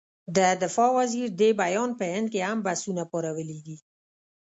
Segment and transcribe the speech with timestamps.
[0.35, 3.77] د دفاع وزیر دې بیان په هند کې هم بحثونه پارولي دي.